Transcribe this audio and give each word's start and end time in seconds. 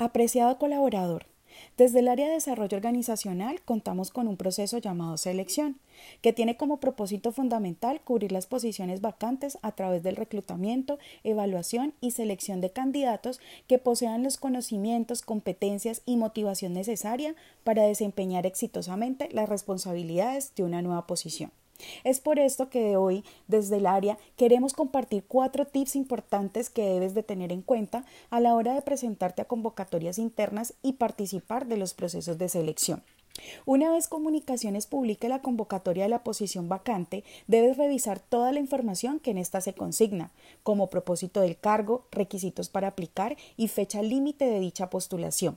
Apreciado 0.00 0.58
colaborador, 0.58 1.26
desde 1.76 1.98
el 1.98 2.06
área 2.06 2.28
de 2.28 2.34
desarrollo 2.34 2.76
organizacional 2.76 3.60
contamos 3.62 4.12
con 4.12 4.28
un 4.28 4.36
proceso 4.36 4.78
llamado 4.78 5.16
selección, 5.16 5.80
que 6.22 6.32
tiene 6.32 6.56
como 6.56 6.78
propósito 6.78 7.32
fundamental 7.32 8.00
cubrir 8.02 8.30
las 8.30 8.46
posiciones 8.46 9.00
vacantes 9.00 9.58
a 9.60 9.72
través 9.72 10.04
del 10.04 10.14
reclutamiento, 10.14 11.00
evaluación 11.24 11.94
y 12.00 12.12
selección 12.12 12.60
de 12.60 12.70
candidatos 12.70 13.40
que 13.66 13.78
posean 13.78 14.22
los 14.22 14.36
conocimientos, 14.36 15.22
competencias 15.22 16.02
y 16.06 16.16
motivación 16.16 16.74
necesaria 16.74 17.34
para 17.64 17.82
desempeñar 17.82 18.46
exitosamente 18.46 19.28
las 19.32 19.48
responsabilidades 19.48 20.54
de 20.54 20.62
una 20.62 20.80
nueva 20.80 21.08
posición. 21.08 21.50
Es 22.04 22.20
por 22.20 22.38
esto 22.38 22.70
que 22.70 22.82
de 22.82 22.96
hoy, 22.96 23.24
desde 23.46 23.76
el 23.76 23.86
área, 23.86 24.18
queremos 24.36 24.72
compartir 24.72 25.24
cuatro 25.26 25.66
tips 25.66 25.96
importantes 25.96 26.70
que 26.70 26.82
debes 26.82 27.14
de 27.14 27.22
tener 27.22 27.52
en 27.52 27.62
cuenta 27.62 28.04
a 28.30 28.40
la 28.40 28.54
hora 28.54 28.74
de 28.74 28.82
presentarte 28.82 29.42
a 29.42 29.46
convocatorias 29.46 30.18
internas 30.18 30.74
y 30.82 30.94
participar 30.94 31.66
de 31.66 31.76
los 31.76 31.94
procesos 31.94 32.38
de 32.38 32.48
selección. 32.48 33.02
Una 33.66 33.92
vez 33.92 34.08
Comunicaciones 34.08 34.86
publique 34.86 35.28
la 35.28 35.42
convocatoria 35.42 36.04
de 36.04 36.08
la 36.08 36.24
posición 36.24 36.68
vacante, 36.68 37.22
debes 37.46 37.76
revisar 37.76 38.18
toda 38.18 38.50
la 38.50 38.58
información 38.58 39.20
que 39.20 39.30
en 39.30 39.38
esta 39.38 39.60
se 39.60 39.74
consigna, 39.74 40.32
como 40.64 40.90
propósito 40.90 41.40
del 41.40 41.56
cargo, 41.56 42.06
requisitos 42.10 42.68
para 42.68 42.88
aplicar 42.88 43.36
y 43.56 43.68
fecha 43.68 44.02
límite 44.02 44.44
de 44.46 44.58
dicha 44.58 44.90
postulación. 44.90 45.56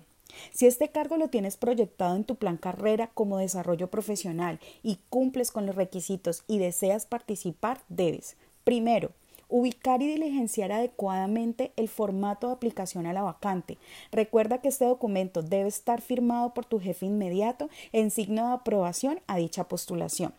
Si 0.51 0.67
este 0.67 0.89
cargo 0.89 1.17
lo 1.17 1.29
tienes 1.29 1.57
proyectado 1.57 2.15
en 2.15 2.23
tu 2.23 2.35
plan 2.35 2.57
carrera 2.57 3.11
como 3.13 3.37
desarrollo 3.37 3.89
profesional 3.89 4.59
y 4.83 4.99
cumples 5.09 5.51
con 5.51 5.65
los 5.65 5.75
requisitos 5.75 6.43
y 6.47 6.59
deseas 6.59 7.05
participar, 7.05 7.81
debes, 7.89 8.37
primero, 8.63 9.11
ubicar 9.51 10.01
y 10.01 10.07
diligenciar 10.07 10.71
adecuadamente 10.71 11.73
el 11.75 11.89
formato 11.89 12.47
de 12.47 12.53
aplicación 12.53 13.05
a 13.05 13.13
la 13.13 13.21
vacante. 13.21 13.77
Recuerda 14.11 14.59
que 14.59 14.69
este 14.69 14.85
documento 14.85 15.43
debe 15.43 15.67
estar 15.67 16.01
firmado 16.01 16.53
por 16.53 16.65
tu 16.65 16.79
jefe 16.79 17.05
inmediato 17.05 17.69
en 17.91 18.09
signo 18.09 18.47
de 18.47 18.53
aprobación 18.53 19.19
a 19.27 19.35
dicha 19.35 19.67
postulación. 19.67 20.33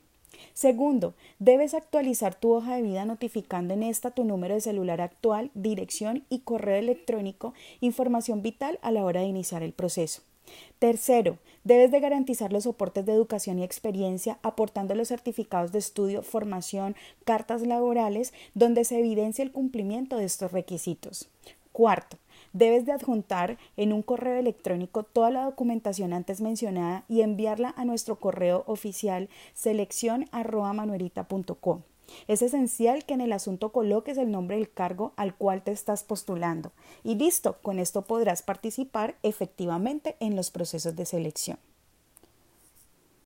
Segundo, 0.54 1.14
debes 1.38 1.74
actualizar 1.74 2.34
tu 2.34 2.52
hoja 2.52 2.76
de 2.76 2.82
vida 2.82 3.04
notificando 3.04 3.74
en 3.74 3.82
esta 3.82 4.10
tu 4.10 4.24
número 4.24 4.54
de 4.54 4.60
celular 4.60 5.00
actual, 5.00 5.50
dirección 5.54 6.24
y 6.28 6.40
correo 6.40 6.76
electrónico, 6.76 7.54
información 7.80 8.42
vital 8.42 8.78
a 8.82 8.90
la 8.90 9.04
hora 9.04 9.20
de 9.20 9.26
iniciar 9.26 9.62
el 9.62 9.72
proceso. 9.72 10.22
Tercero, 10.78 11.38
debes 11.64 11.90
de 11.90 12.00
garantizar 12.00 12.52
los 12.52 12.64
soportes 12.64 13.06
de 13.06 13.12
educación 13.12 13.58
y 13.58 13.64
experiencia 13.64 14.38
aportando 14.42 14.94
los 14.94 15.08
certificados 15.08 15.72
de 15.72 15.78
estudio, 15.78 16.22
formación, 16.22 16.96
cartas 17.24 17.62
laborales 17.62 18.32
donde 18.54 18.84
se 18.84 18.98
evidencia 18.98 19.44
el 19.44 19.52
cumplimiento 19.52 20.16
de 20.16 20.24
estos 20.24 20.52
requisitos. 20.52 21.28
Cuarto, 21.70 22.18
Debes 22.52 22.84
de 22.84 22.90
adjuntar 22.92 23.58
en 23.76 23.92
un 23.92 24.02
correo 24.02 24.36
electrónico 24.36 25.04
toda 25.04 25.30
la 25.30 25.44
documentación 25.44 26.12
antes 26.12 26.40
mencionada 26.40 27.04
y 27.08 27.20
enviarla 27.22 27.72
a 27.76 27.84
nuestro 27.84 28.18
correo 28.20 28.62
oficial 28.66 29.28
selección@manuerita.com. 29.54 31.82
Es 32.28 32.42
esencial 32.42 33.06
que 33.06 33.14
en 33.14 33.22
el 33.22 33.32
asunto 33.32 33.72
coloques 33.72 34.18
el 34.18 34.30
nombre 34.30 34.56
del 34.56 34.70
cargo 34.70 35.14
al 35.16 35.34
cual 35.34 35.62
te 35.62 35.72
estás 35.72 36.04
postulando. 36.04 36.72
Y 37.02 37.14
listo, 37.14 37.56
con 37.62 37.78
esto 37.78 38.02
podrás 38.02 38.42
participar 38.42 39.16
efectivamente 39.22 40.16
en 40.20 40.36
los 40.36 40.50
procesos 40.50 40.94
de 40.94 41.06
selección. 41.06 41.56